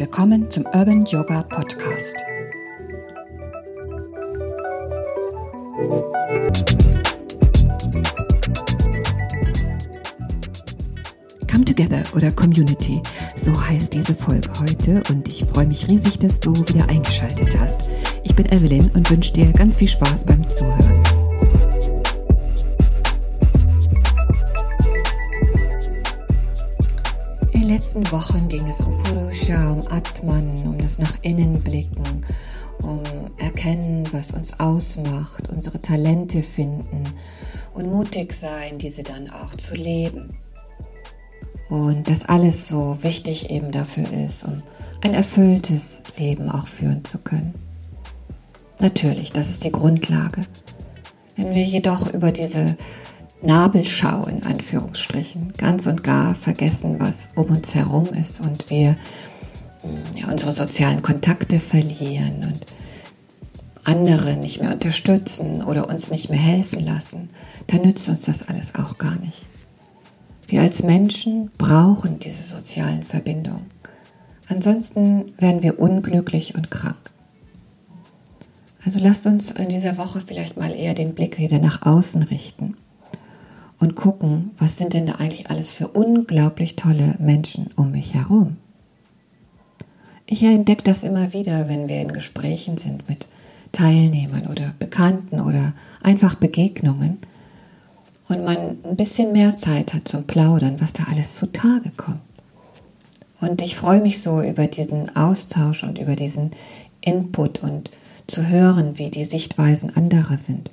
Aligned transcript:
willkommen 0.00 0.50
zum 0.50 0.64
Urban 0.72 1.04
Yoga 1.04 1.42
Podcast. 1.42 2.16
Come 11.50 11.66
Together 11.66 12.02
oder 12.14 12.30
Community, 12.30 13.02
so 13.36 13.52
heißt 13.68 13.92
diese 13.92 14.14
Folge 14.14 14.48
heute 14.58 15.02
und 15.10 15.28
ich 15.28 15.44
freue 15.44 15.66
mich 15.66 15.86
riesig, 15.86 16.18
dass 16.18 16.40
du 16.40 16.54
wieder 16.54 16.88
eingeschaltet 16.88 17.60
hast. 17.60 17.90
Ich 18.24 18.34
bin 18.34 18.46
Evelyn 18.46 18.90
und 18.94 19.10
wünsche 19.10 19.34
dir 19.34 19.52
ganz 19.52 19.76
viel 19.76 19.88
Spaß 19.88 20.24
beim 20.24 20.48
Zuhören. 20.48 21.29
Letzten 27.64 28.10
Wochen 28.12 28.48
ging 28.48 28.66
es 28.66 28.80
um 28.80 28.96
Purusha, 28.98 29.72
um 29.72 29.80
Atman, 29.90 30.62
um 30.66 30.78
das 30.78 30.98
nach 30.98 31.18
innen 31.22 31.60
blicken, 31.60 32.24
um 32.82 33.02
erkennen, 33.38 34.08
was 34.12 34.30
uns 34.30 34.58
ausmacht, 34.60 35.48
unsere 35.48 35.80
Talente 35.80 36.42
finden 36.42 37.04
und 37.74 37.90
mutig 37.90 38.32
sein, 38.32 38.78
diese 38.78 39.02
dann 39.02 39.30
auch 39.30 39.54
zu 39.56 39.74
leben. 39.74 40.38
Und 41.68 42.08
das 42.08 42.24
alles 42.24 42.68
so 42.68 42.98
wichtig 43.02 43.50
eben 43.50 43.72
dafür 43.72 44.10
ist, 44.12 44.44
um 44.44 44.62
ein 45.02 45.14
erfülltes 45.14 46.02
Leben 46.16 46.50
auch 46.50 46.66
führen 46.66 47.04
zu 47.04 47.18
können. 47.18 47.54
Natürlich, 48.80 49.32
das 49.32 49.48
ist 49.48 49.64
die 49.64 49.72
Grundlage. 49.72 50.46
Wenn 51.36 51.54
wir 51.54 51.64
jedoch 51.64 52.12
über 52.12 52.32
diese 52.32 52.76
Nabelschau 53.42 54.26
in 54.26 54.42
Anführungsstrichen 54.42 55.54
ganz 55.56 55.86
und 55.86 56.04
gar 56.04 56.34
vergessen, 56.34 56.96
was 56.98 57.30
um 57.36 57.46
uns 57.46 57.74
herum 57.74 58.06
ist 58.06 58.40
und 58.40 58.68
wir 58.68 58.96
mm, 59.82 60.16
ja, 60.16 60.30
unsere 60.30 60.52
sozialen 60.52 61.02
Kontakte 61.02 61.58
verlieren 61.58 62.44
und 62.44 62.66
andere 63.84 64.36
nicht 64.36 64.60
mehr 64.60 64.72
unterstützen 64.72 65.64
oder 65.64 65.88
uns 65.88 66.10
nicht 66.10 66.28
mehr 66.28 66.38
helfen 66.38 66.84
lassen, 66.84 67.30
dann 67.66 67.82
nützt 67.82 68.08
uns 68.08 68.22
das 68.22 68.46
alles 68.46 68.74
auch 68.74 68.98
gar 68.98 69.16
nicht. 69.16 69.46
Wir 70.46 70.60
als 70.60 70.82
Menschen 70.82 71.50
brauchen 71.56 72.18
diese 72.18 72.42
sozialen 72.42 73.04
Verbindungen. 73.04 73.70
Ansonsten 74.48 75.32
werden 75.38 75.62
wir 75.62 75.78
unglücklich 75.78 76.56
und 76.56 76.70
krank. 76.70 76.96
Also 78.84 78.98
lasst 78.98 79.26
uns 79.26 79.52
in 79.52 79.68
dieser 79.68 79.96
Woche 79.96 80.22
vielleicht 80.26 80.56
mal 80.56 80.74
eher 80.74 80.94
den 80.94 81.14
Blick 81.14 81.38
wieder 81.38 81.58
nach 81.58 81.82
außen 81.82 82.22
richten 82.24 82.59
und 83.80 83.96
gucken, 83.96 84.50
was 84.58 84.76
sind 84.76 84.94
denn 84.94 85.06
da 85.06 85.14
eigentlich 85.14 85.50
alles 85.50 85.72
für 85.72 85.88
unglaublich 85.88 86.76
tolle 86.76 87.16
Menschen 87.18 87.70
um 87.76 87.90
mich 87.90 88.14
herum. 88.14 88.58
Ich 90.26 90.42
entdecke 90.44 90.84
das 90.84 91.02
immer 91.02 91.32
wieder, 91.32 91.68
wenn 91.68 91.88
wir 91.88 92.00
in 92.00 92.12
Gesprächen 92.12 92.78
sind 92.78 93.08
mit 93.08 93.26
Teilnehmern 93.72 94.46
oder 94.46 94.74
Bekannten 94.78 95.40
oder 95.40 95.72
einfach 96.02 96.34
Begegnungen 96.36 97.18
und 98.28 98.44
man 98.44 98.76
ein 98.84 98.96
bisschen 98.96 99.32
mehr 99.32 99.56
Zeit 99.56 99.92
hat 99.92 100.06
zum 100.06 100.24
Plaudern, 100.24 100.80
was 100.80 100.92
da 100.92 101.04
alles 101.10 101.34
zutage 101.34 101.90
kommt. 101.96 102.20
Und 103.40 103.62
ich 103.62 103.74
freue 103.74 104.00
mich 104.00 104.22
so 104.22 104.42
über 104.42 104.66
diesen 104.66 105.16
Austausch 105.16 105.82
und 105.82 105.98
über 105.98 106.14
diesen 106.14 106.52
Input 107.00 107.62
und 107.62 107.90
zu 108.26 108.46
hören, 108.46 108.98
wie 108.98 109.10
die 109.10 109.24
Sichtweisen 109.24 109.96
anderer 109.96 110.36
sind. 110.36 110.70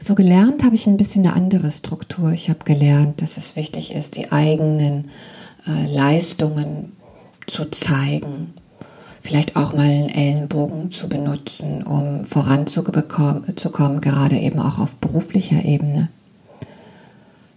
So 0.00 0.14
gelernt 0.14 0.62
habe 0.62 0.76
ich 0.76 0.86
ein 0.86 0.96
bisschen 0.96 1.26
eine 1.26 1.34
andere 1.34 1.70
Struktur. 1.72 2.30
Ich 2.30 2.48
habe 2.48 2.64
gelernt, 2.64 3.20
dass 3.20 3.36
es 3.36 3.56
wichtig 3.56 3.94
ist, 3.94 4.16
die 4.16 4.30
eigenen 4.30 5.10
äh, 5.66 5.86
Leistungen 5.92 6.92
zu 7.46 7.64
zeigen. 7.70 8.54
Vielleicht 9.20 9.56
auch 9.56 9.72
mal 9.72 9.82
einen 9.82 10.08
Ellenbogen 10.08 10.92
zu 10.92 11.08
benutzen, 11.08 11.82
um 11.82 12.24
voranzukommen, 12.24 14.00
gerade 14.00 14.36
eben 14.36 14.60
auch 14.60 14.78
auf 14.78 14.94
beruflicher 14.96 15.64
Ebene. 15.64 16.08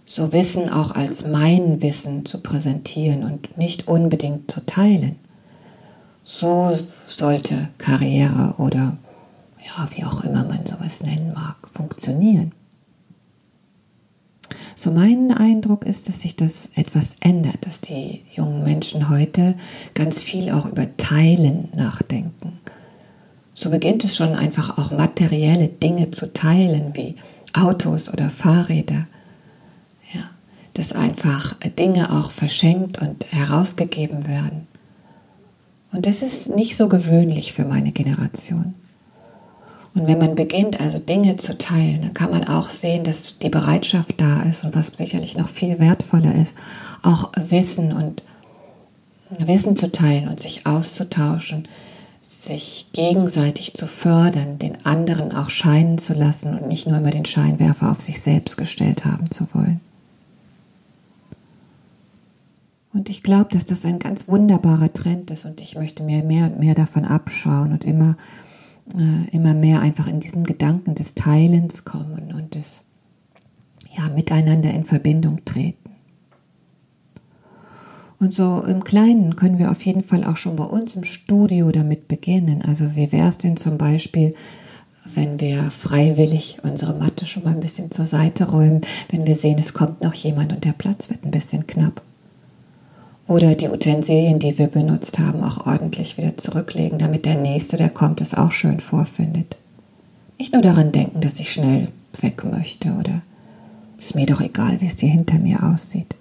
So 0.04 0.32
Wissen 0.32 0.68
auch 0.68 0.90
als 0.90 1.26
mein 1.26 1.80
Wissen 1.80 2.26
zu 2.26 2.38
präsentieren 2.38 3.22
und 3.22 3.56
nicht 3.56 3.86
unbedingt 3.86 4.50
zu 4.50 4.66
teilen. 4.66 5.16
So 6.24 6.76
sollte 7.08 7.68
Karriere 7.78 8.54
oder 8.58 8.96
ja, 9.64 9.88
wie 9.94 10.04
auch 10.04 10.24
immer 10.24 10.44
man 10.44 10.66
sowas 10.66 11.02
nennen 11.02 11.32
mag, 11.34 11.56
funktionieren. 11.72 12.52
So 14.76 14.90
mein 14.90 15.32
Eindruck 15.32 15.86
ist, 15.86 16.08
dass 16.08 16.22
sich 16.22 16.36
das 16.36 16.70
etwas 16.74 17.10
ändert, 17.20 17.58
dass 17.60 17.80
die 17.80 18.22
jungen 18.32 18.64
Menschen 18.64 19.08
heute 19.08 19.54
ganz 19.94 20.22
viel 20.22 20.50
auch 20.50 20.66
über 20.66 20.96
Teilen 20.96 21.68
nachdenken. 21.74 22.58
So 23.54 23.70
beginnt 23.70 24.02
es 24.04 24.16
schon 24.16 24.34
einfach 24.34 24.78
auch 24.78 24.90
materielle 24.90 25.68
Dinge 25.68 26.10
zu 26.10 26.32
teilen, 26.32 26.94
wie 26.94 27.16
Autos 27.52 28.12
oder 28.12 28.30
Fahrräder. 28.30 29.06
Ja, 30.12 30.22
dass 30.74 30.92
einfach 30.92 31.54
Dinge 31.78 32.10
auch 32.12 32.30
verschenkt 32.30 33.00
und 33.00 33.24
herausgegeben 33.30 34.26
werden. 34.26 34.66
Und 35.92 36.06
das 36.06 36.22
ist 36.22 36.48
nicht 36.48 36.76
so 36.76 36.88
gewöhnlich 36.88 37.52
für 37.52 37.66
meine 37.66 37.92
Generation. 37.92 38.74
Und 39.94 40.06
wenn 40.06 40.18
man 40.18 40.34
beginnt, 40.34 40.80
also 40.80 40.98
Dinge 40.98 41.36
zu 41.36 41.58
teilen, 41.58 42.00
dann 42.00 42.14
kann 42.14 42.30
man 42.30 42.44
auch 42.44 42.70
sehen, 42.70 43.04
dass 43.04 43.38
die 43.38 43.50
Bereitschaft 43.50 44.20
da 44.20 44.42
ist 44.42 44.64
und 44.64 44.74
was 44.74 44.88
sicherlich 44.88 45.36
noch 45.36 45.48
viel 45.48 45.78
wertvoller 45.78 46.34
ist, 46.34 46.54
auch 47.02 47.30
Wissen 47.36 47.92
und 47.92 48.22
Wissen 49.38 49.76
zu 49.76 49.92
teilen 49.92 50.28
und 50.28 50.40
sich 50.40 50.66
auszutauschen, 50.66 51.68
sich 52.22 52.88
gegenseitig 52.92 53.74
zu 53.74 53.86
fördern, 53.86 54.58
den 54.58 54.84
anderen 54.86 55.34
auch 55.34 55.50
scheinen 55.50 55.98
zu 55.98 56.14
lassen 56.14 56.58
und 56.58 56.68
nicht 56.68 56.86
nur 56.86 56.96
immer 56.96 57.10
den 57.10 57.26
Scheinwerfer 57.26 57.90
auf 57.90 58.00
sich 58.00 58.20
selbst 58.20 58.56
gestellt 58.56 59.04
haben 59.04 59.30
zu 59.30 59.46
wollen. 59.52 59.80
Und 62.94 63.08
ich 63.08 63.22
glaube, 63.22 63.50
dass 63.52 63.66
das 63.66 63.84
ein 63.84 63.98
ganz 63.98 64.28
wunderbarer 64.28 64.92
Trend 64.92 65.30
ist 65.30 65.44
und 65.44 65.60
ich 65.60 65.76
möchte 65.76 66.02
mir 66.02 66.22
mehr 66.22 66.46
und 66.46 66.58
mehr 66.58 66.74
davon 66.74 67.04
abschauen 67.04 67.72
und 67.72 67.84
immer 67.84 68.16
äh, 68.90 69.34
immer 69.34 69.54
mehr 69.54 69.80
einfach 69.80 70.06
in 70.06 70.20
diesen 70.20 70.44
Gedanken 70.44 70.94
des 70.94 71.14
Teilens 71.14 71.84
kommen 71.84 72.32
und 72.34 72.54
des 72.54 72.84
ja, 73.96 74.08
Miteinander 74.08 74.72
in 74.72 74.84
Verbindung 74.84 75.44
treten. 75.44 75.90
Und 78.18 78.34
so 78.34 78.62
im 78.62 78.84
Kleinen 78.84 79.34
können 79.34 79.58
wir 79.58 79.70
auf 79.70 79.84
jeden 79.84 80.02
Fall 80.02 80.24
auch 80.24 80.36
schon 80.36 80.54
bei 80.54 80.64
uns 80.64 80.94
im 80.94 81.02
Studio 81.02 81.72
damit 81.72 82.06
beginnen. 82.06 82.62
Also 82.62 82.94
wie 82.94 83.10
wäre 83.10 83.28
es 83.28 83.38
denn 83.38 83.56
zum 83.56 83.78
Beispiel, 83.78 84.34
wenn 85.14 85.40
wir 85.40 85.72
freiwillig 85.72 86.58
unsere 86.62 86.94
Matte 86.94 87.26
schon 87.26 87.42
mal 87.42 87.54
ein 87.54 87.60
bisschen 87.60 87.90
zur 87.90 88.06
Seite 88.06 88.48
räumen, 88.48 88.82
wenn 89.10 89.26
wir 89.26 89.34
sehen, 89.34 89.58
es 89.58 89.74
kommt 89.74 90.02
noch 90.02 90.14
jemand 90.14 90.52
und 90.52 90.64
der 90.64 90.72
Platz 90.72 91.10
wird 91.10 91.24
ein 91.24 91.32
bisschen 91.32 91.66
knapp 91.66 92.00
oder 93.32 93.54
die 93.54 93.68
Utensilien, 93.68 94.38
die 94.38 94.58
wir 94.58 94.66
benutzt 94.66 95.18
haben, 95.18 95.42
auch 95.42 95.66
ordentlich 95.66 96.18
wieder 96.18 96.36
zurücklegen, 96.36 96.98
damit 96.98 97.24
der 97.24 97.36
Nächste, 97.36 97.78
der 97.78 97.88
kommt, 97.88 98.20
es 98.20 98.34
auch 98.34 98.52
schön 98.52 98.80
vorfindet. 98.80 99.56
Nicht 100.38 100.52
nur 100.52 100.62
daran 100.62 100.92
denken, 100.92 101.20
dass 101.20 101.40
ich 101.40 101.50
schnell 101.50 101.88
weg 102.20 102.44
möchte 102.44 102.92
oder 102.92 103.22
ist 103.98 104.14
mir 104.14 104.26
doch 104.26 104.40
egal, 104.40 104.80
wie 104.80 104.86
es 104.86 105.00
hier 105.00 105.08
hinter 105.08 105.38
mir 105.38 105.62
aussieht. 105.62 106.14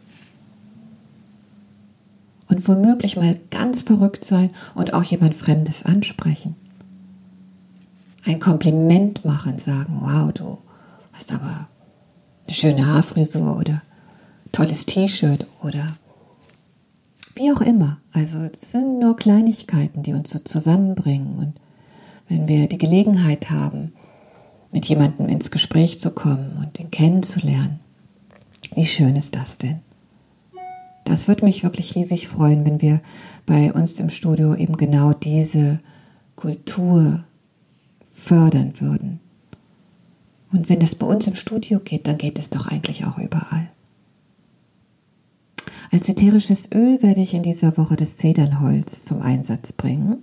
Und 2.47 2.67
womöglich 2.67 3.17
mal 3.17 3.38
ganz 3.50 3.81
verrückt 3.81 4.23
sein 4.23 4.50
und 4.75 4.94
auch 4.94 5.03
jemand 5.03 5.35
Fremdes 5.35 5.83
ansprechen. 5.83 6.55
Ein 8.25 8.39
Kompliment 8.39 9.25
machen, 9.25 9.57
sagen, 9.57 10.00
wow, 10.01 10.31
du 10.31 10.57
hast 11.13 11.33
aber 11.33 11.67
eine 12.45 12.55
schöne 12.55 12.85
Haarfrisur 12.85 13.57
oder 13.57 13.81
tolles 14.51 14.86
T-Shirt 14.86 15.45
oder 15.63 15.88
wie 17.41 17.51
auch 17.51 17.61
immer. 17.61 17.97
Also 18.13 18.38
es 18.53 18.71
sind 18.71 18.99
nur 18.99 19.15
Kleinigkeiten, 19.15 20.03
die 20.03 20.13
uns 20.13 20.29
so 20.29 20.39
zusammenbringen. 20.39 21.38
Und 21.39 21.53
wenn 22.29 22.47
wir 22.47 22.67
die 22.67 22.77
Gelegenheit 22.77 23.49
haben, 23.49 23.93
mit 24.71 24.85
jemandem 24.85 25.27
ins 25.27 25.51
Gespräch 25.51 25.99
zu 25.99 26.11
kommen 26.11 26.57
und 26.59 26.79
ihn 26.79 26.91
kennenzulernen, 26.91 27.79
wie 28.75 28.85
schön 28.85 29.15
ist 29.15 29.35
das 29.35 29.57
denn? 29.57 29.79
Das 31.03 31.27
würde 31.27 31.43
mich 31.43 31.63
wirklich 31.63 31.95
riesig 31.95 32.27
freuen, 32.27 32.63
wenn 32.63 32.81
wir 32.81 33.01
bei 33.45 33.73
uns 33.73 33.99
im 33.99 34.09
Studio 34.09 34.55
eben 34.55 34.77
genau 34.77 35.13
diese 35.13 35.79
Kultur 36.35 37.23
fördern 38.07 38.79
würden. 38.79 39.19
Und 40.53 40.69
wenn 40.69 40.79
das 40.79 40.95
bei 40.95 41.07
uns 41.07 41.25
im 41.27 41.35
Studio 41.35 41.79
geht, 41.79 42.07
dann 42.07 42.17
geht 42.17 42.38
es 42.38 42.49
doch 42.49 42.67
eigentlich 42.67 43.05
auch 43.05 43.17
überall. 43.17 43.70
Als 45.91 46.07
ätherisches 46.07 46.69
Öl 46.73 47.03
werde 47.03 47.19
ich 47.19 47.33
in 47.33 47.43
dieser 47.43 47.77
Woche 47.77 47.97
das 47.97 48.15
Zedernholz 48.15 49.03
zum 49.03 49.21
Einsatz 49.21 49.73
bringen, 49.73 50.19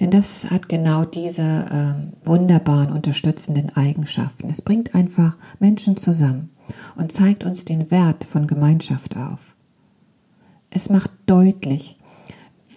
denn 0.00 0.10
das 0.10 0.50
hat 0.50 0.70
genau 0.70 1.04
diese 1.04 1.42
äh, 1.42 2.26
wunderbaren 2.26 2.90
unterstützenden 2.90 3.76
Eigenschaften. 3.76 4.48
Es 4.48 4.62
bringt 4.62 4.94
einfach 4.94 5.36
Menschen 5.58 5.98
zusammen 5.98 6.48
und 6.96 7.12
zeigt 7.12 7.44
uns 7.44 7.66
den 7.66 7.90
Wert 7.90 8.24
von 8.24 8.46
Gemeinschaft 8.46 9.14
auf. 9.18 9.54
Es 10.70 10.88
macht 10.88 11.10
deutlich, 11.26 11.96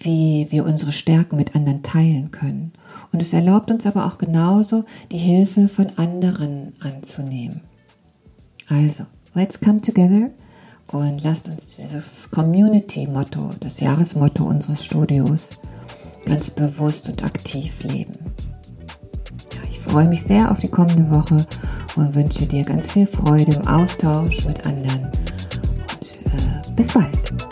wie 0.01 0.47
wir 0.49 0.65
unsere 0.65 0.91
Stärken 0.91 1.37
mit 1.37 1.55
anderen 1.55 1.81
teilen 1.81 2.31
können. 2.31 2.73
Und 3.13 3.21
es 3.21 3.31
erlaubt 3.31 3.71
uns 3.71 3.85
aber 3.85 4.05
auch 4.05 4.17
genauso, 4.17 4.83
die 5.11 5.17
Hilfe 5.17 5.69
von 5.69 5.87
anderen 5.95 6.73
anzunehmen. 6.81 7.61
Also, 8.67 9.05
let's 9.33 9.59
come 9.59 9.79
together 9.79 10.29
und 10.91 11.23
lasst 11.23 11.49
uns 11.49 11.77
dieses 11.77 12.31
Community-Motto, 12.31 13.51
das 13.59 13.79
Jahresmotto 13.79 14.45
unseres 14.45 14.83
Studios, 14.83 15.49
ganz 16.25 16.49
bewusst 16.49 17.09
und 17.09 17.23
aktiv 17.23 17.83
leben. 17.83 18.13
Ja, 19.53 19.61
ich 19.69 19.79
freue 19.79 20.07
mich 20.07 20.23
sehr 20.23 20.51
auf 20.51 20.59
die 20.59 20.69
kommende 20.69 21.09
Woche 21.11 21.45
und 21.95 22.15
wünsche 22.15 22.45
dir 22.45 22.63
ganz 22.63 22.91
viel 22.91 23.07
Freude 23.07 23.53
im 23.53 23.67
Austausch 23.67 24.45
mit 24.45 24.65
anderen. 24.65 25.05
Und 25.05 26.25
äh, 26.25 26.73
bis 26.75 26.93
bald. 26.93 27.46